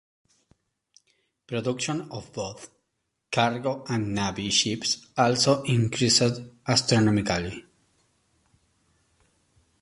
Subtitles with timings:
[1.45, 2.71] Production of both
[3.31, 6.23] cargo and Navy ships also increased
[6.67, 7.67] astronomically.